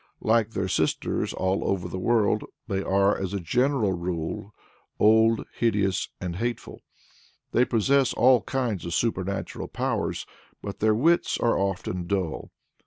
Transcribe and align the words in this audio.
Like 0.23 0.49
their 0.49 0.67
sisters 0.67 1.31
all 1.31 1.63
over 1.63 1.87
the 1.87 1.99
world, 1.99 2.43
they 2.67 2.81
are, 2.81 3.15
as 3.15 3.35
a 3.35 3.39
general 3.39 3.93
rule, 3.93 4.51
old, 4.99 5.45
hideous, 5.53 6.09
and 6.19 6.37
hateful. 6.37 6.81
They 7.51 7.65
possess 7.65 8.11
all 8.11 8.41
kinds 8.41 8.83
of 8.83 8.95
supernatural 8.95 9.67
powers, 9.67 10.25
but 10.59 10.79
their 10.79 10.95
wits 10.95 11.37
are 11.37 11.55
often 11.55 12.07
dull. 12.07 12.49